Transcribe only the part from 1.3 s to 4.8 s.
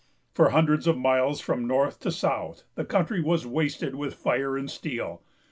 from north to south, the country was wasted with fire and